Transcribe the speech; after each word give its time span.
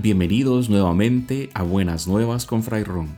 Bienvenidos 0.00 0.70
nuevamente 0.70 1.50
a 1.54 1.64
Buenas 1.64 2.06
Nuevas 2.06 2.46
con 2.46 2.62
Fray 2.62 2.84
Ron. 2.84 3.08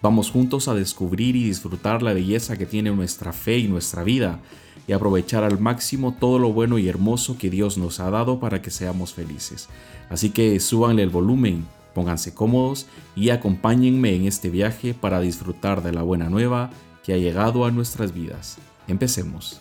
Vamos 0.00 0.30
juntos 0.30 0.68
a 0.68 0.74
descubrir 0.74 1.34
y 1.34 1.42
disfrutar 1.42 2.04
la 2.04 2.12
belleza 2.12 2.56
que 2.56 2.66
tiene 2.66 2.92
nuestra 2.92 3.32
fe 3.32 3.58
y 3.58 3.66
nuestra 3.66 4.04
vida 4.04 4.38
y 4.86 4.92
aprovechar 4.92 5.42
al 5.42 5.58
máximo 5.58 6.14
todo 6.20 6.38
lo 6.38 6.52
bueno 6.52 6.78
y 6.78 6.88
hermoso 6.88 7.36
que 7.36 7.50
Dios 7.50 7.78
nos 7.78 7.98
ha 7.98 8.10
dado 8.10 8.38
para 8.38 8.62
que 8.62 8.70
seamos 8.70 9.12
felices. 9.12 9.68
Así 10.08 10.30
que 10.30 10.60
súbanle 10.60 11.02
el 11.02 11.10
volumen, 11.10 11.66
pónganse 11.96 12.32
cómodos 12.32 12.86
y 13.16 13.30
acompáñenme 13.30 14.14
en 14.14 14.26
este 14.26 14.50
viaje 14.50 14.94
para 14.94 15.18
disfrutar 15.18 15.82
de 15.82 15.90
la 15.90 16.02
buena 16.02 16.30
nueva 16.30 16.70
que 17.02 17.12
ha 17.12 17.16
llegado 17.16 17.64
a 17.64 17.72
nuestras 17.72 18.14
vidas. 18.14 18.58
Empecemos. 18.86 19.60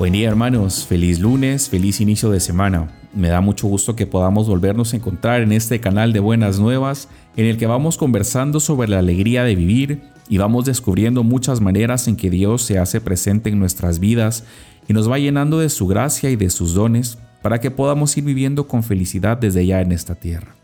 Buen 0.00 0.14
día 0.14 0.28
hermanos, 0.28 0.86
feliz 0.86 1.20
lunes, 1.20 1.68
feliz 1.68 2.00
inicio 2.00 2.30
de 2.30 2.40
semana. 2.40 2.88
Me 3.14 3.28
da 3.28 3.42
mucho 3.42 3.68
gusto 3.68 3.96
que 3.96 4.06
podamos 4.06 4.48
volvernos 4.48 4.94
a 4.94 4.96
encontrar 4.96 5.42
en 5.42 5.52
este 5.52 5.78
canal 5.78 6.14
de 6.14 6.20
Buenas 6.20 6.58
Nuevas 6.58 7.10
en 7.36 7.44
el 7.44 7.58
que 7.58 7.66
vamos 7.66 7.98
conversando 7.98 8.60
sobre 8.60 8.88
la 8.88 9.00
alegría 9.00 9.44
de 9.44 9.54
vivir 9.54 10.00
y 10.26 10.38
vamos 10.38 10.64
descubriendo 10.64 11.22
muchas 11.22 11.60
maneras 11.60 12.08
en 12.08 12.16
que 12.16 12.30
Dios 12.30 12.62
se 12.62 12.78
hace 12.78 13.02
presente 13.02 13.50
en 13.50 13.58
nuestras 13.58 13.98
vidas 13.98 14.44
y 14.88 14.94
nos 14.94 15.10
va 15.10 15.18
llenando 15.18 15.58
de 15.58 15.68
su 15.68 15.86
gracia 15.86 16.30
y 16.30 16.36
de 16.36 16.48
sus 16.48 16.72
dones 16.72 17.18
para 17.42 17.60
que 17.60 17.70
podamos 17.70 18.16
ir 18.16 18.24
viviendo 18.24 18.68
con 18.68 18.82
felicidad 18.82 19.36
desde 19.36 19.66
ya 19.66 19.82
en 19.82 19.92
esta 19.92 20.14
tierra 20.14 20.59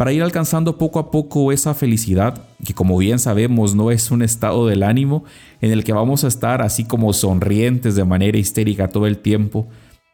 para 0.00 0.14
ir 0.14 0.22
alcanzando 0.22 0.78
poco 0.78 0.98
a 0.98 1.10
poco 1.10 1.52
esa 1.52 1.74
felicidad, 1.74 2.42
que 2.64 2.72
como 2.72 2.96
bien 2.96 3.18
sabemos 3.18 3.74
no 3.74 3.90
es 3.90 4.10
un 4.10 4.22
estado 4.22 4.66
del 4.66 4.82
ánimo 4.82 5.24
en 5.60 5.72
el 5.72 5.84
que 5.84 5.92
vamos 5.92 6.24
a 6.24 6.28
estar 6.28 6.62
así 6.62 6.84
como 6.84 7.12
sonrientes 7.12 7.96
de 7.96 8.04
manera 8.06 8.38
histérica 8.38 8.88
todo 8.88 9.06
el 9.06 9.18
tiempo, 9.18 9.68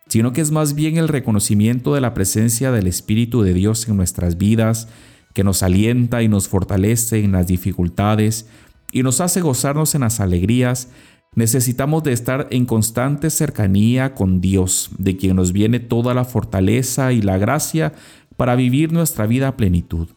sino 0.09 0.33
que 0.33 0.41
es 0.41 0.51
más 0.51 0.75
bien 0.75 0.97
el 0.97 1.06
reconocimiento 1.06 1.95
de 1.95 2.01
la 2.01 2.15
presencia 2.15 2.73
del 2.73 2.89
Espíritu 2.89 3.43
de 3.43 3.55
Dios 3.55 3.89
en 3.89 3.97
nuestras 3.97 4.39
vidas, 4.39 4.89
que 5.34 5.45
nos 5.45 5.62
alienta 5.62 6.21
y 6.21 6.27
nos 6.27 6.48
fortalece 6.48 7.23
en 7.23 7.31
las 7.31 7.47
dificultades 7.47 8.48
y 8.91 9.05
nos 9.05 9.21
hace 9.21 9.41
gozarnos 9.41 9.95
en 9.95 10.00
las 10.00 10.19
alegrías, 10.19 10.89
necesitamos 11.37 12.03
de 12.03 12.12
estar 12.12 12.48
en 12.50 12.67
constante 12.67 13.31
cercanía 13.31 14.15
con 14.15 14.41
Dios, 14.41 14.91
de 14.98 15.17
quien 15.17 15.37
nos 15.37 15.53
viene 15.53 15.78
toda 15.78 16.12
la 16.12 16.25
fortaleza 16.25 17.12
y 17.12 17.23
la 17.23 17.39
gracia 17.39 17.93
para 18.37 18.56
vivir 18.56 18.92
nuestra 18.92 19.27
vida 19.27 19.48
a 19.48 19.56
plenitud. 19.56 20.09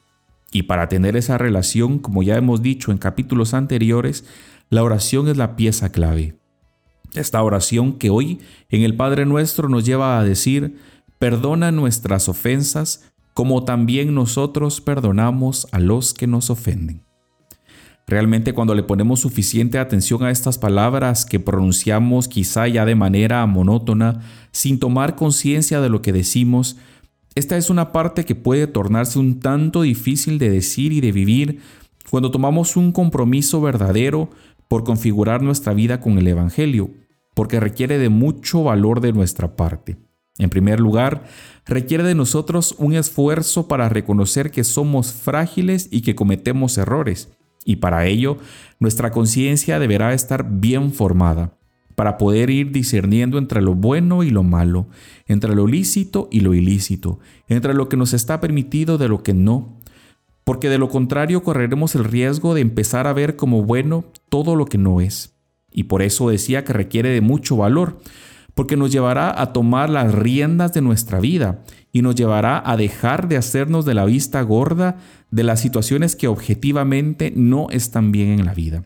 Y 0.51 0.63
para 0.63 0.89
tener 0.89 1.15
esa 1.15 1.37
relación, 1.37 1.99
como 1.99 2.23
ya 2.23 2.35
hemos 2.37 2.61
dicho 2.61 2.91
en 2.91 2.97
capítulos 2.97 3.53
anteriores, 3.53 4.25
la 4.69 4.83
oración 4.83 5.27
es 5.27 5.37
la 5.37 5.55
pieza 5.55 5.91
clave. 5.91 6.35
Esta 7.13 7.41
oración 7.41 7.93
que 7.93 8.09
hoy 8.09 8.39
en 8.69 8.83
el 8.83 8.95
Padre 8.95 9.25
Nuestro 9.25 9.69
nos 9.69 9.85
lleva 9.85 10.19
a 10.19 10.23
decir, 10.23 10.77
perdona 11.17 11.71
nuestras 11.71 12.29
ofensas 12.29 13.11
como 13.33 13.63
también 13.63 14.13
nosotros 14.13 14.81
perdonamos 14.81 15.67
a 15.71 15.79
los 15.79 16.13
que 16.13 16.27
nos 16.27 16.49
ofenden. 16.49 17.03
Realmente 18.05 18.53
cuando 18.53 18.73
le 18.73 18.83
ponemos 18.83 19.19
suficiente 19.19 19.77
atención 19.77 20.23
a 20.23 20.31
estas 20.31 20.57
palabras 20.57 21.25
que 21.25 21.39
pronunciamos 21.39 22.27
quizá 22.27 22.67
ya 22.67 22.83
de 22.83 22.95
manera 22.95 23.45
monótona, 23.45 24.21
sin 24.51 24.79
tomar 24.79 25.15
conciencia 25.15 25.79
de 25.79 25.89
lo 25.89 26.01
que 26.01 26.11
decimos, 26.11 26.75
esta 27.39 27.55
es 27.55 27.69
una 27.69 27.93
parte 27.93 28.25
que 28.25 28.35
puede 28.35 28.67
tornarse 28.67 29.17
un 29.17 29.39
tanto 29.39 29.81
difícil 29.81 30.37
de 30.39 30.49
decir 30.49 30.91
y 30.91 30.99
de 30.99 31.13
vivir 31.13 31.61
cuando 32.09 32.31
tomamos 32.31 32.75
un 32.75 32.91
compromiso 32.91 33.61
verdadero 33.61 34.29
por 34.67 34.83
configurar 34.83 35.41
nuestra 35.41 35.73
vida 35.73 36.01
con 36.01 36.17
el 36.17 36.27
Evangelio, 36.27 36.91
porque 37.33 37.61
requiere 37.61 37.97
de 37.97 38.09
mucho 38.09 38.63
valor 38.63 38.99
de 38.99 39.13
nuestra 39.13 39.55
parte. 39.55 39.97
En 40.37 40.49
primer 40.49 40.81
lugar, 40.81 41.23
requiere 41.65 42.03
de 42.03 42.13
nosotros 42.13 42.75
un 42.77 42.93
esfuerzo 42.93 43.67
para 43.67 43.87
reconocer 43.87 44.51
que 44.51 44.65
somos 44.65 45.13
frágiles 45.13 45.87
y 45.91 46.01
que 46.01 46.15
cometemos 46.15 46.77
errores, 46.77 47.29
y 47.63 47.77
para 47.77 48.05
ello 48.05 48.37
nuestra 48.79 49.11
conciencia 49.11 49.79
deberá 49.79 50.13
estar 50.13 50.45
bien 50.49 50.91
formada 50.91 51.58
para 51.99 52.17
poder 52.17 52.49
ir 52.49 52.71
discerniendo 52.71 53.37
entre 53.37 53.61
lo 53.61 53.75
bueno 53.75 54.23
y 54.23 54.29
lo 54.29 54.41
malo, 54.41 54.87
entre 55.27 55.53
lo 55.53 55.67
lícito 55.67 56.29
y 56.31 56.39
lo 56.39 56.53
ilícito, 56.53 57.19
entre 57.49 57.73
lo 57.73 57.89
que 57.89 57.97
nos 57.97 58.13
está 58.13 58.39
permitido 58.39 58.97
de 58.97 59.09
lo 59.09 59.21
que 59.21 59.33
no, 59.33 59.77
porque 60.45 60.69
de 60.69 60.77
lo 60.77 60.87
contrario 60.87 61.43
correremos 61.43 61.95
el 61.95 62.05
riesgo 62.05 62.53
de 62.53 62.61
empezar 62.61 63.05
a 63.05 63.11
ver 63.11 63.35
como 63.35 63.63
bueno 63.63 64.05
todo 64.29 64.55
lo 64.55 64.63
que 64.63 64.77
no 64.77 65.01
es. 65.01 65.35
Y 65.73 65.83
por 65.83 66.01
eso 66.01 66.29
decía 66.29 66.63
que 66.63 66.71
requiere 66.71 67.09
de 67.09 67.19
mucho 67.19 67.57
valor, 67.57 67.99
porque 68.55 68.77
nos 68.77 68.93
llevará 68.93 69.41
a 69.41 69.51
tomar 69.51 69.89
las 69.89 70.15
riendas 70.15 70.71
de 70.71 70.79
nuestra 70.79 71.19
vida 71.19 71.65
y 71.91 72.01
nos 72.01 72.15
llevará 72.15 72.63
a 72.65 72.77
dejar 72.77 73.27
de 73.27 73.35
hacernos 73.35 73.83
de 73.83 73.95
la 73.95 74.05
vista 74.05 74.41
gorda 74.41 74.99
de 75.31 75.43
las 75.43 75.59
situaciones 75.59 76.15
que 76.15 76.29
objetivamente 76.29 77.33
no 77.35 77.67
están 77.71 78.13
bien 78.13 78.39
en 78.39 78.45
la 78.45 78.53
vida. 78.53 78.85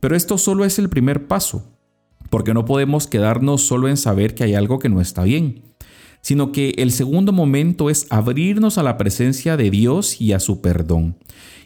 Pero 0.00 0.16
esto 0.16 0.38
solo 0.38 0.64
es 0.64 0.78
el 0.78 0.88
primer 0.88 1.26
paso 1.26 1.74
porque 2.30 2.54
no 2.54 2.64
podemos 2.64 3.06
quedarnos 3.06 3.62
solo 3.62 3.88
en 3.88 3.96
saber 3.96 4.34
que 4.34 4.44
hay 4.44 4.54
algo 4.54 4.78
que 4.78 4.88
no 4.88 5.00
está 5.00 5.24
bien, 5.24 5.62
sino 6.20 6.52
que 6.52 6.70
el 6.78 6.90
segundo 6.90 7.32
momento 7.32 7.90
es 7.90 8.06
abrirnos 8.10 8.78
a 8.78 8.82
la 8.82 8.96
presencia 8.96 9.56
de 9.56 9.70
Dios 9.70 10.20
y 10.20 10.32
a 10.32 10.40
su 10.40 10.60
perdón. 10.60 11.16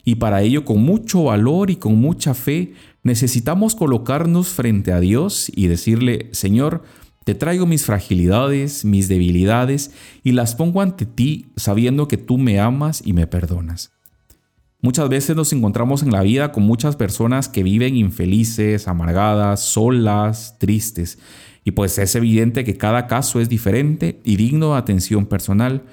Y 0.05 0.17
para 0.17 0.43
ello, 0.43 0.65
con 0.65 0.83
mucho 0.83 1.25
valor 1.25 1.71
y 1.71 1.77
con 1.77 2.01
mucha 2.01 2.35
fe, 2.35 2.75
necesitamos 3.03 3.75
colocarnos 3.75 4.49
frente 4.49 4.93
a 4.93 5.01
Dios 5.01 5.51
y 5.55 5.69
decirle, 5.69 6.29
Señor, 6.33 6.83
te 7.25 7.35
traigo 7.35 7.67
mis 7.67 7.85
fragilidades, 7.85 8.85
mis 8.85 9.09
debilidades, 9.09 9.93
y 10.25 10.33
las 10.33 10.57
pongo 10.57 10.81
ante 10.81 11.07
ti 11.07 11.53
sabiendo 11.57 12.09
que 12.09 12.17
tú 12.17 12.37
me 12.37 12.59
amas 12.59 13.01
y 13.05 13.13
me 13.13 13.29
perdonas. 13.29 13.93
Muchas 14.85 15.09
veces 15.09 15.37
nos 15.37 15.53
encontramos 15.53 16.03
en 16.03 16.11
la 16.11 16.23
vida 16.23 16.51
con 16.51 16.65
muchas 16.65 16.97
personas 16.97 17.49
que 17.49 17.63
viven 17.63 17.95
infelices, 17.95 18.89
amargadas, 18.89 19.61
solas, 19.61 20.57
tristes. 20.59 21.21
Y 21.63 21.71
pues 21.71 21.99
es 21.99 22.17
evidente 22.17 22.65
que 22.65 22.77
cada 22.77 23.07
caso 23.07 23.41
es 23.41 23.49
diferente 23.49 24.21
y 24.25 24.35
digno 24.35 24.73
de 24.73 24.79
atención 24.79 25.27
personal. 25.27 25.85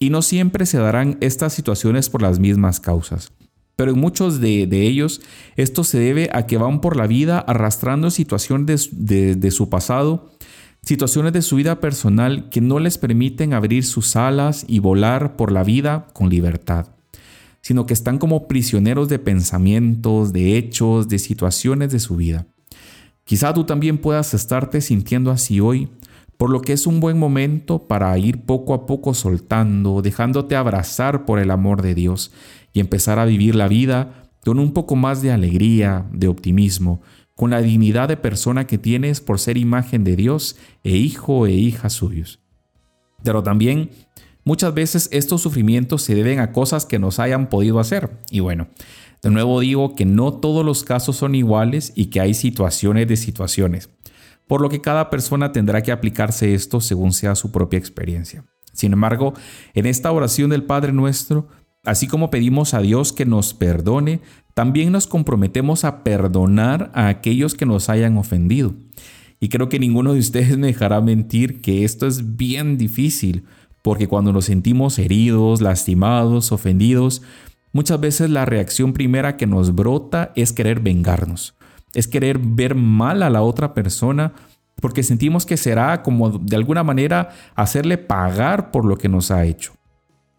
Y 0.00 0.10
no 0.10 0.20
siempre 0.20 0.66
se 0.66 0.78
darán 0.78 1.16
estas 1.20 1.52
situaciones 1.52 2.10
por 2.10 2.22
las 2.22 2.40
mismas 2.40 2.80
causas. 2.80 3.30
Pero 3.76 3.92
en 3.92 4.00
muchos 4.00 4.40
de, 4.40 4.66
ellos 4.68 5.20
esto 5.54 5.84
se 5.84 6.00
debe 6.00 6.28
a 6.32 6.46
que 6.46 6.58
van 6.58 6.80
por 6.80 6.96
la 6.96 7.06
vida 7.06 7.38
arrastrando 7.38 8.10
situaciones 8.10 8.88
de 8.90 9.50
su 9.52 9.70
pasado, 9.70 10.32
situaciones 10.82 11.32
de 11.34 11.42
su 11.42 11.54
vida 11.54 11.78
personal 11.78 12.48
que 12.50 12.60
no 12.60 12.80
les 12.80 12.98
permiten 12.98 13.54
abrir 13.54 13.84
sus 13.84 14.16
alas 14.16 14.64
y 14.66 14.80
volar 14.80 15.36
por 15.36 15.52
la 15.52 15.62
vida 15.62 16.08
con 16.12 16.30
libertad 16.30 16.93
sino 17.64 17.86
que 17.86 17.94
están 17.94 18.18
como 18.18 18.46
prisioneros 18.46 19.08
de 19.08 19.18
pensamientos, 19.18 20.34
de 20.34 20.58
hechos, 20.58 21.08
de 21.08 21.18
situaciones 21.18 21.90
de 21.90 21.98
su 21.98 22.16
vida. 22.16 22.46
Quizá 23.24 23.54
tú 23.54 23.64
también 23.64 23.96
puedas 23.96 24.34
estarte 24.34 24.82
sintiendo 24.82 25.30
así 25.30 25.60
hoy, 25.60 25.88
por 26.36 26.50
lo 26.50 26.60
que 26.60 26.74
es 26.74 26.86
un 26.86 27.00
buen 27.00 27.18
momento 27.18 27.88
para 27.88 28.18
ir 28.18 28.42
poco 28.42 28.74
a 28.74 28.84
poco 28.84 29.14
soltando, 29.14 30.02
dejándote 30.02 30.56
abrazar 30.56 31.24
por 31.24 31.38
el 31.38 31.50
amor 31.50 31.80
de 31.80 31.94
Dios 31.94 32.32
y 32.74 32.80
empezar 32.80 33.18
a 33.18 33.24
vivir 33.24 33.54
la 33.54 33.66
vida 33.66 34.28
con 34.44 34.58
un 34.58 34.74
poco 34.74 34.94
más 34.94 35.22
de 35.22 35.32
alegría, 35.32 36.04
de 36.12 36.28
optimismo, 36.28 37.00
con 37.34 37.48
la 37.48 37.62
dignidad 37.62 38.08
de 38.08 38.18
persona 38.18 38.66
que 38.66 38.76
tienes 38.76 39.22
por 39.22 39.40
ser 39.40 39.56
imagen 39.56 40.04
de 40.04 40.16
Dios 40.16 40.56
e 40.82 40.98
hijo 40.98 41.46
e 41.46 41.52
hija 41.52 41.88
suyos. 41.88 42.40
Pero 43.22 43.42
también 43.42 43.88
Muchas 44.44 44.74
veces 44.74 45.08
estos 45.10 45.40
sufrimientos 45.40 46.02
se 46.02 46.14
deben 46.14 46.38
a 46.38 46.52
cosas 46.52 46.84
que 46.84 46.98
nos 46.98 47.18
hayan 47.18 47.48
podido 47.48 47.80
hacer. 47.80 48.18
Y 48.30 48.40
bueno, 48.40 48.68
de 49.22 49.30
nuevo 49.30 49.60
digo 49.60 49.94
que 49.94 50.04
no 50.04 50.34
todos 50.34 50.64
los 50.64 50.84
casos 50.84 51.16
son 51.16 51.34
iguales 51.34 51.92
y 51.96 52.06
que 52.06 52.20
hay 52.20 52.34
situaciones 52.34 53.08
de 53.08 53.16
situaciones, 53.16 53.88
por 54.46 54.60
lo 54.60 54.68
que 54.68 54.82
cada 54.82 55.08
persona 55.08 55.50
tendrá 55.52 55.82
que 55.82 55.92
aplicarse 55.92 56.52
esto 56.52 56.82
según 56.82 57.12
sea 57.12 57.34
su 57.34 57.50
propia 57.50 57.78
experiencia. 57.78 58.44
Sin 58.74 58.92
embargo, 58.92 59.32
en 59.72 59.86
esta 59.86 60.12
oración 60.12 60.50
del 60.50 60.64
Padre 60.64 60.92
nuestro, 60.92 61.48
así 61.84 62.06
como 62.06 62.30
pedimos 62.30 62.74
a 62.74 62.80
Dios 62.80 63.14
que 63.14 63.24
nos 63.24 63.54
perdone, 63.54 64.20
también 64.52 64.92
nos 64.92 65.06
comprometemos 65.06 65.84
a 65.84 66.04
perdonar 66.04 66.90
a 66.94 67.08
aquellos 67.08 67.54
que 67.54 67.64
nos 67.64 67.88
hayan 67.88 68.18
ofendido. 68.18 68.74
Y 69.40 69.48
creo 69.48 69.68
que 69.68 69.78
ninguno 69.78 70.12
de 70.12 70.20
ustedes 70.20 70.58
me 70.58 70.68
dejará 70.68 71.00
mentir 71.00 71.60
que 71.60 71.84
esto 71.84 72.06
es 72.06 72.36
bien 72.36 72.76
difícil, 72.76 73.44
porque 73.84 74.08
cuando 74.08 74.32
nos 74.32 74.46
sentimos 74.46 74.98
heridos, 74.98 75.60
lastimados, 75.60 76.52
ofendidos, 76.52 77.20
muchas 77.74 78.00
veces 78.00 78.30
la 78.30 78.46
reacción 78.46 78.94
primera 78.94 79.36
que 79.36 79.46
nos 79.46 79.74
brota 79.74 80.32
es 80.36 80.54
querer 80.54 80.80
vengarnos, 80.80 81.54
es 81.92 82.08
querer 82.08 82.38
ver 82.38 82.76
mal 82.76 83.22
a 83.22 83.28
la 83.28 83.42
otra 83.42 83.74
persona 83.74 84.32
porque 84.80 85.02
sentimos 85.02 85.44
que 85.44 85.58
será 85.58 86.02
como 86.02 86.30
de 86.38 86.56
alguna 86.56 86.82
manera 86.82 87.28
hacerle 87.56 87.98
pagar 87.98 88.70
por 88.70 88.86
lo 88.86 88.96
que 88.96 89.10
nos 89.10 89.30
ha 89.30 89.44
hecho. 89.44 89.74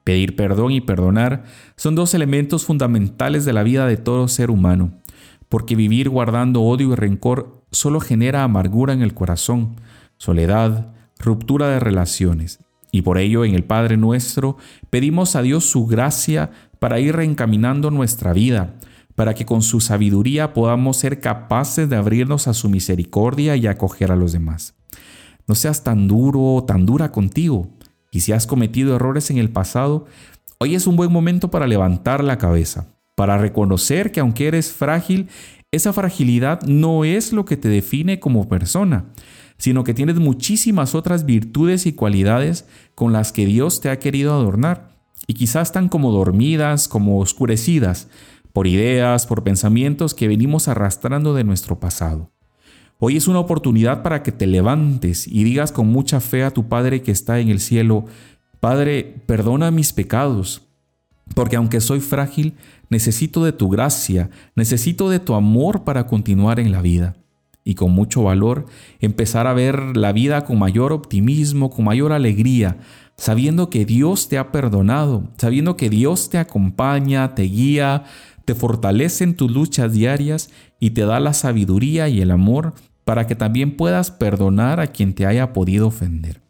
Pedir 0.03 0.36
perdón 0.36 0.71
y 0.71 0.81
perdonar 0.81 1.44
son 1.75 1.94
dos 1.94 2.15
elementos 2.15 2.65
fundamentales 2.65 3.45
de 3.45 3.53
la 3.53 3.62
vida 3.62 3.86
de 3.86 3.97
todo 3.97 4.27
ser 4.27 4.50
humano, 4.50 4.92
porque 5.50 5.75
vivir 5.75 6.09
guardando 6.09 6.63
odio 6.63 6.94
y 6.94 6.95
rencor 6.95 7.62
solo 7.69 8.00
genera 8.00 8.42
amargura 8.44 8.94
en 8.94 9.03
el 9.03 9.13
corazón, 9.13 9.75
soledad, 10.18 10.95
ruptura 11.19 11.69
de 11.69 11.80
relaciones. 11.80 12.64
Y 12.95 13.01
por 13.01 13.18
ello 13.18 13.44
en 13.44 13.56
el 13.56 13.65
Padre 13.65 13.97
nuestro 13.97 14.56
pedimos 14.89 15.36
a 15.36 15.42
Dios 15.42 15.65
su 15.65 15.86
gracia 15.86 16.51
para 16.80 17.01
ir 17.01 17.13
reencaminando 17.13 17.92
nuestra 17.92 18.31
vida, 18.31 18.75
para 19.15 19.33
que 19.33 19.45
con 19.45 19.63
su 19.63 19.81
sabiduría 19.81 20.53
podamos 20.53 20.95
ser 20.95 21.19
capaces 21.19 21.89
de 21.89 21.97
abrirnos 21.97 22.47
a 22.47 22.53
su 22.53 22.69
misericordia 22.69 23.57
y 23.57 23.68
acoger 23.68 24.13
a 24.13 24.15
los 24.15 24.31
demás. 24.31 24.75
No 25.45 25.56
seas 25.56 25.83
tan 25.83 26.07
duro 26.07 26.39
o 26.42 26.63
tan 26.63 26.86
dura 26.86 27.12
contigo, 27.12 27.68
y 28.12 28.21
si 28.21 28.31
has 28.31 28.47
cometido 28.47 28.95
errores 28.95 29.30
en 29.30 29.39
el 29.39 29.50
pasado, 29.50 30.06
hoy 30.59 30.75
es 30.75 30.88
un 30.88 30.95
buen 30.95 31.12
momento 31.12 31.51
para 31.51 31.68
levantar 31.68 32.24
la 32.24 32.38
cabeza, 32.38 32.88
para 33.15 33.38
reconocer 33.38 34.13
que 34.13 34.21
aunque 34.21 34.47
eres 34.47 34.71
frágil, 34.71 35.27
esa 35.75 35.94
fragilidad 35.94 36.62
no 36.63 37.04
es 37.06 37.33
lo 37.33 37.45
que 37.45 37.57
te 37.57 37.69
define 37.69 38.19
como 38.19 38.50
persona, 38.50 39.06
sino 39.57 39.83
que 39.83 39.94
tienes 39.94 40.18
muchísimas 40.18 40.95
otras 40.95 41.25
virtudes 41.25 41.86
y 41.86 41.94
cualidades 41.94 42.66
con 42.95 43.13
las 43.13 43.31
que 43.31 43.45
Dios 43.45 43.81
te 43.81 43.89
ha 43.89 44.00
querido 44.00 44.33
adornar, 44.33 44.95
y 45.27 45.33
quizás 45.33 45.69
están 45.69 45.89
como 45.89 46.12
dormidas, 46.12 46.88
como 46.88 47.19
oscurecidas, 47.19 48.07
por 48.54 48.68
ideas, 48.68 49.25
por 49.25 49.44
pensamientos 49.44 50.13
que 50.13 50.27
venimos 50.27 50.68
arrastrando 50.68 51.33
de 51.33 51.44
nuestro 51.44 51.80
pasado. 51.80 52.31
Hoy 53.00 53.18
es 53.18 53.28
una 53.28 53.39
oportunidad 53.39 54.04
para 54.04 54.24
que 54.24 54.31
te 54.31 54.48
levantes 54.48 55.28
y 55.28 55.44
digas 55.44 55.71
con 55.71 55.88
mucha 55.88 56.21
fe 56.21 56.44
a 56.44 56.51
tu 56.51 56.69
Padre 56.69 57.01
que 57.01 57.12
está 57.12 57.39
en 57.39 57.50
el 57.50 57.60
cielo, 57.60 58.06
Padre, 58.62 59.21
perdona 59.25 59.71
mis 59.71 59.92
pecados, 59.92 60.62
porque 61.33 61.56
aunque 61.56 61.81
soy 61.81 62.00
frágil, 62.00 62.54
necesito 62.89 63.43
de 63.43 63.51
tu 63.51 63.69
gracia, 63.69 64.29
necesito 64.55 65.09
de 65.09 65.19
tu 65.19 65.33
amor 65.33 65.83
para 65.83 66.07
continuar 66.07 66.59
en 66.59 66.71
la 66.71 66.81
vida. 66.81 67.15
Y 67.63 67.75
con 67.75 67.91
mucho 67.91 68.23
valor 68.23 68.65
empezar 68.99 69.47
a 69.47 69.53
ver 69.53 69.97
la 69.97 70.11
vida 70.11 70.45
con 70.45 70.59
mayor 70.59 70.93
optimismo, 70.93 71.71
con 71.71 71.85
mayor 71.85 72.11
alegría, 72.11 72.77
sabiendo 73.17 73.69
que 73.69 73.85
Dios 73.85 74.29
te 74.29 74.37
ha 74.37 74.51
perdonado, 74.51 75.29
sabiendo 75.37 75.75
que 75.75 75.89
Dios 75.89 76.29
te 76.29 76.37
acompaña, 76.37 77.33
te 77.33 77.43
guía, 77.43 78.03
te 78.45 78.53
fortalece 78.53 79.23
en 79.23 79.35
tus 79.35 79.51
luchas 79.51 79.93
diarias 79.93 80.51
y 80.79 80.91
te 80.91 81.01
da 81.05 81.19
la 81.19 81.33
sabiduría 81.33 82.07
y 82.07 82.21
el 82.21 82.29
amor 82.29 82.73
para 83.03 83.25
que 83.25 83.35
también 83.35 83.75
puedas 83.77 84.11
perdonar 84.11 84.79
a 84.79 84.87
quien 84.87 85.13
te 85.13 85.25
haya 85.25 85.51
podido 85.53 85.87
ofender. 85.87 86.44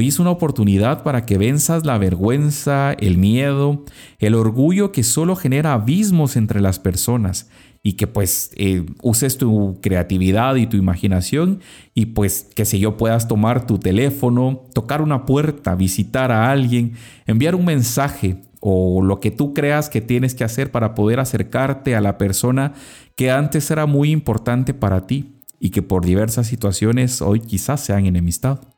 Hoy 0.00 0.06
es 0.06 0.20
una 0.20 0.30
oportunidad 0.30 1.02
para 1.02 1.26
que 1.26 1.38
venzas 1.38 1.84
la 1.84 1.98
vergüenza, 1.98 2.92
el 2.92 3.18
miedo, 3.18 3.84
el 4.20 4.36
orgullo 4.36 4.92
que 4.92 5.02
solo 5.02 5.34
genera 5.34 5.72
abismos 5.72 6.36
entre 6.36 6.60
las 6.60 6.78
personas 6.78 7.50
y 7.82 7.94
que 7.94 8.06
pues 8.06 8.52
eh, 8.54 8.86
uses 9.02 9.38
tu 9.38 9.80
creatividad 9.82 10.54
y 10.54 10.68
tu 10.68 10.76
imaginación 10.76 11.62
y 11.94 12.06
pues 12.06 12.46
que 12.54 12.64
si 12.64 12.78
yo 12.78 12.96
puedas 12.96 13.26
tomar 13.26 13.66
tu 13.66 13.78
teléfono, 13.80 14.62
tocar 14.72 15.02
una 15.02 15.26
puerta, 15.26 15.74
visitar 15.74 16.30
a 16.30 16.52
alguien, 16.52 16.92
enviar 17.26 17.56
un 17.56 17.64
mensaje 17.64 18.44
o 18.60 19.02
lo 19.02 19.18
que 19.18 19.32
tú 19.32 19.52
creas 19.52 19.90
que 19.90 20.00
tienes 20.00 20.36
que 20.36 20.44
hacer 20.44 20.70
para 20.70 20.94
poder 20.94 21.18
acercarte 21.18 21.96
a 21.96 22.00
la 22.00 22.18
persona 22.18 22.72
que 23.16 23.32
antes 23.32 23.68
era 23.72 23.86
muy 23.86 24.12
importante 24.12 24.74
para 24.74 25.08
ti 25.08 25.40
y 25.58 25.70
que 25.70 25.82
por 25.82 26.04
diversas 26.04 26.46
situaciones 26.46 27.20
hoy 27.20 27.40
quizás 27.40 27.80
se 27.80 27.94
han 27.94 28.06
enemistado. 28.06 28.77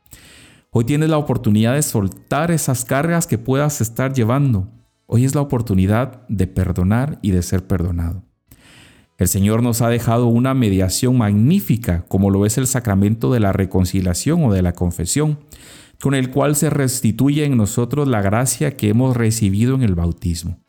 Hoy 0.73 0.85
tienes 0.85 1.11
la 1.11 1.19
oportunidad 1.19 1.75
de 1.75 1.83
soltar 1.83 2.53
esas 2.53 2.85
cargas 2.85 3.27
que 3.27 3.39
puedas 3.39 3.81
estar 3.81 4.13
llevando. 4.13 4.69
Hoy 5.07 5.25
es 5.25 5.35
la 5.35 5.41
oportunidad 5.41 6.25
de 6.29 6.47
perdonar 6.47 7.19
y 7.23 7.33
de 7.33 7.43
ser 7.43 7.67
perdonado. 7.67 8.23
El 9.19 9.27
Señor 9.27 9.65
nos 9.65 9.83
ha 9.83 9.89
dejado 9.89 10.29
una 10.29 10.55
mediación 10.55 11.19
magnífica, 11.19 12.05
como 12.07 12.31
lo 12.31 12.47
es 12.47 12.57
el 12.57 12.69
sacramento 12.69 13.33
de 13.33 13.41
la 13.41 13.53
reconciliación 13.53 14.45
o 14.45 14.53
de 14.53 14.63
la 14.63 14.73
confesión, 14.75 15.41
con 16.01 16.15
el 16.15 16.31
cual 16.31 16.55
se 16.55 16.71
restituye 16.71 17.45
en 17.45 17.57
nosotros 17.57 18.07
la 18.07 18.23
gracia 18.23 18.77
que 18.77 18.91
hemos 18.91 19.17
recibido 19.17 19.75
en 19.75 19.83
el 19.83 19.97
bautismo. 19.97 20.61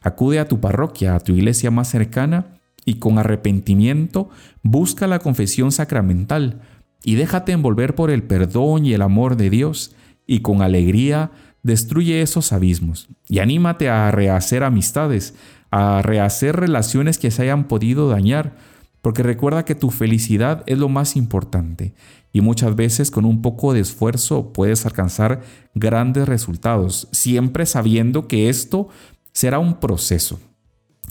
Acude 0.00 0.38
a 0.38 0.48
tu 0.48 0.60
parroquia, 0.60 1.14
a 1.14 1.20
tu 1.20 1.32
iglesia 1.32 1.70
más 1.70 1.88
cercana, 1.88 2.58
y 2.86 2.94
con 2.94 3.18
arrepentimiento 3.18 4.30
busca 4.62 5.06
la 5.06 5.18
confesión 5.18 5.72
sacramental 5.72 6.62
y 7.04 7.14
déjate 7.14 7.52
envolver 7.52 7.94
por 7.94 8.10
el 8.10 8.22
perdón 8.22 8.86
y 8.86 8.94
el 8.94 9.02
amor 9.02 9.36
de 9.36 9.50
Dios, 9.50 9.94
y 10.26 10.40
con 10.40 10.62
alegría 10.62 11.30
destruye 11.62 12.22
esos 12.22 12.52
abismos. 12.52 13.08
Y 13.28 13.40
anímate 13.40 13.88
a 13.88 14.10
rehacer 14.10 14.64
amistades, 14.64 15.34
a 15.70 16.02
rehacer 16.02 16.56
relaciones 16.56 17.18
que 17.18 17.30
se 17.30 17.42
hayan 17.42 17.68
podido 17.68 18.08
dañar, 18.08 18.56
porque 19.00 19.22
recuerda 19.22 19.64
que 19.64 19.74
tu 19.74 19.90
felicidad 19.90 20.62
es 20.66 20.78
lo 20.78 20.88
más 20.88 21.16
importante 21.16 21.94
y 22.32 22.40
muchas 22.40 22.74
veces 22.74 23.10
con 23.10 23.24
un 23.24 23.42
poco 23.42 23.74
de 23.74 23.80
esfuerzo 23.80 24.52
puedes 24.52 24.86
alcanzar 24.86 25.42
grandes 25.74 26.28
resultados, 26.28 27.08
siempre 27.12 27.66
sabiendo 27.66 28.26
que 28.26 28.48
esto 28.48 28.88
será 29.32 29.58
un 29.58 29.80
proceso 29.80 30.38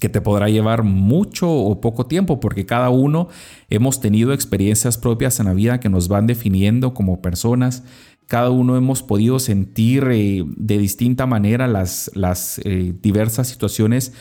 que 0.02 0.10
te 0.10 0.20
podrá 0.20 0.50
llevar 0.50 0.82
mucho 0.82 1.48
o 1.48 1.80
poco 1.80 2.08
tiempo, 2.08 2.40
porque 2.40 2.66
cada 2.66 2.90
uno 2.90 3.30
hemos 3.70 4.02
tenido 4.02 4.34
experiencias 4.34 4.98
propias 4.98 5.40
en 5.40 5.46
la 5.46 5.54
vida 5.54 5.80
que 5.80 5.90
nos 5.90 6.08
van 6.08 6.26
definiendo 6.26 6.96
como 6.96 7.22
personas. 7.22 7.84
Cada 8.26 8.50
uno 8.50 8.76
hemos 8.78 9.04
podido 9.04 9.38
sentir 9.38 10.08
eh, 10.12 10.44
de 10.58 10.80
distinta 10.80 11.28
manera 11.28 11.68
las, 11.68 12.10
las 12.16 12.60
eh, 12.66 12.96
diversas 13.00 13.50
situaciones 13.50 14.14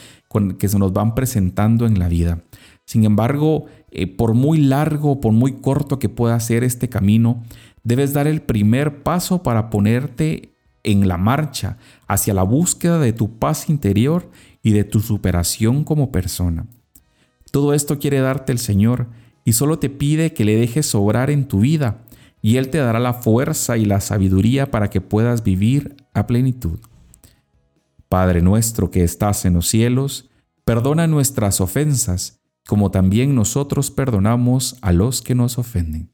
que 0.59 0.69
se 0.69 0.79
nos 0.79 0.93
van 0.93 1.15
presentando 1.15 1.87
en 1.87 1.99
la 1.99 2.09
vida. 2.09 2.45
Sin 2.85 3.05
embargo, 3.05 3.65
eh, 3.91 4.07
por 4.07 4.35
muy 4.35 4.59
largo, 4.59 5.19
por 5.23 5.33
muy 5.33 5.63
corto 5.63 5.99
que 5.99 6.11
pueda 6.11 6.39
ser 6.41 6.63
este 6.63 6.91
camino, 6.91 7.43
debes 7.85 8.13
dar 8.13 8.27
el 8.27 8.43
primer 8.43 9.03
paso 9.03 9.43
para 9.43 9.71
ponerte 9.71 10.53
en 10.83 11.09
la 11.09 11.17
marcha 11.17 11.79
hacia 12.07 12.35
la 12.35 12.43
búsqueda 12.43 12.99
de 12.99 13.15
tu 13.15 13.39
paz 13.39 13.71
interior 13.71 14.31
y 14.63 14.73
de 14.73 14.85
tu 14.85 15.01
superación 15.01 15.85
como 15.85 16.13
persona. 16.13 16.67
Todo 17.51 17.75
esto 17.75 17.99
quiere 17.99 18.21
darte 18.21 18.53
el 18.53 18.59
Señor 18.59 19.09
y 19.45 19.55
solo 19.55 19.79
te 19.79 19.91
pide 19.91 20.33
que 20.33 20.45
le 20.45 20.57
dejes 20.57 20.95
obrar 20.95 21.31
en 21.31 21.49
tu 21.49 21.61
vida 21.61 22.05
y 22.43 22.57
Él 22.57 22.71
te 22.71 22.79
dará 22.79 22.99
la 22.99 23.15
fuerza 23.15 23.77
y 23.77 23.85
la 23.85 24.01
sabiduría 24.01 24.71
para 24.71 24.91
que 24.91 25.01
puedas 25.01 25.43
vivir 25.43 25.97
a 26.15 26.27
plenitud. 26.27 26.79
Padre 28.09 28.43
nuestro 28.43 28.91
que 28.91 29.05
estás 29.05 29.45
en 29.45 29.55
los 29.55 29.69
cielos, 29.69 30.31
perdona 30.65 31.07
nuestras 31.07 31.61
ofensas, 31.61 32.41
como 32.67 32.91
también 32.91 33.35
nosotros 33.35 33.91
perdonamos 33.91 34.77
a 34.83 34.93
los 34.93 35.23
que 35.23 35.35
nos 35.35 35.59
ofenden. 35.59 36.13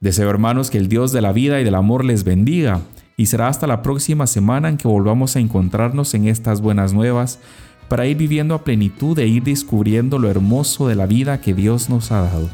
Deseo 0.00 0.28
hermanos 0.28 0.70
que 0.70 0.78
el 0.78 0.88
Dios 0.88 1.12
de 1.12 1.22
la 1.22 1.32
vida 1.32 1.60
y 1.60 1.64
del 1.64 1.74
amor 1.74 2.04
les 2.04 2.24
bendiga 2.24 2.82
y 3.22 3.26
será 3.26 3.46
hasta 3.46 3.68
la 3.68 3.82
próxima 3.82 4.26
semana 4.26 4.68
en 4.68 4.76
que 4.76 4.88
volvamos 4.88 5.36
a 5.36 5.38
encontrarnos 5.38 6.12
en 6.14 6.26
estas 6.26 6.60
buenas 6.60 6.92
nuevas 6.92 7.38
para 7.86 8.04
ir 8.08 8.16
viviendo 8.16 8.52
a 8.52 8.64
plenitud 8.64 9.16
e 9.16 9.28
ir 9.28 9.44
descubriendo 9.44 10.18
lo 10.18 10.28
hermoso 10.28 10.88
de 10.88 10.96
la 10.96 11.06
vida 11.06 11.40
que 11.40 11.54
Dios 11.54 11.88
nos 11.88 12.10
ha 12.10 12.22
dado. 12.22 12.50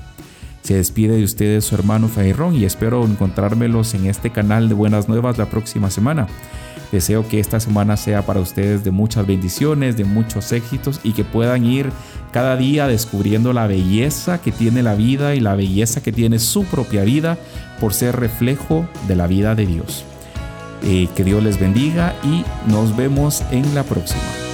Se 0.60 0.75
despide 0.75 1.16
de 1.16 1.25
ustedes 1.25 1.64
su 1.64 1.75
hermano 1.75 2.08
Fairón 2.08 2.54
y 2.54 2.66
espero 2.66 3.02
encontrármelos 3.06 3.94
en 3.94 4.04
este 4.04 4.28
canal 4.28 4.68
de 4.68 4.75
Buenas 4.75 5.08
Nuevas 5.08 5.38
la 5.38 5.46
próxima 5.46 5.88
semana. 5.88 6.26
Deseo 6.92 7.26
que 7.26 7.40
esta 7.40 7.60
semana 7.60 7.96
sea 7.96 8.26
para 8.26 8.40
ustedes 8.40 8.84
de 8.84 8.90
muchas 8.90 9.26
bendiciones, 9.26 9.96
de 9.96 10.04
muchos 10.04 10.52
éxitos 10.52 11.00
y 11.02 11.12
que 11.12 11.25
puedan 11.25 11.64
ir 11.64 11.90
cada 12.30 12.58
día 12.58 12.87
descubriendo 12.88 13.54
la 13.54 13.66
belleza 13.66 14.42
que 14.42 14.52
tiene 14.52 14.82
la 14.82 14.94
vida 14.94 15.34
y 15.34 15.40
la 15.40 15.54
belleza 15.54 16.02
que 16.02 16.12
tiene 16.12 16.38
su 16.38 16.64
propia 16.64 17.04
vida 17.04 17.38
por 17.80 17.94
ser 17.94 18.16
reflejo 18.16 18.87
de 19.06 19.16
la 19.16 19.26
vida 19.26 19.54
de 19.54 19.64
Dios. 19.64 20.04
Eh, 20.82 21.08
que 21.14 21.25
Dios 21.25 21.42
les 21.42 21.58
bendiga 21.58 22.14
y 22.25 22.44
nos 22.70 22.97
vemos 22.97 23.42
en 23.50 23.75
la 23.75 23.82
próxima. 23.82 24.48